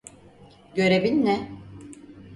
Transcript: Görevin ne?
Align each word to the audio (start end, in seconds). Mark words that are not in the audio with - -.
Görevin 0.75 1.25
ne? 1.25 1.51